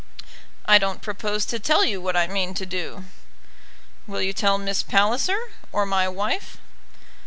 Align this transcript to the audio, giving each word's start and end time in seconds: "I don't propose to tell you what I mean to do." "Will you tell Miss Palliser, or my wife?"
"I 0.65 0.79
don't 0.79 1.03
propose 1.03 1.45
to 1.45 1.59
tell 1.59 1.85
you 1.85 2.01
what 2.01 2.17
I 2.17 2.25
mean 2.25 2.55
to 2.55 2.65
do." 2.65 3.05
"Will 4.07 4.23
you 4.23 4.33
tell 4.33 4.57
Miss 4.57 4.81
Palliser, 4.81 5.37
or 5.71 5.85
my 5.85 6.09
wife?" 6.09 6.57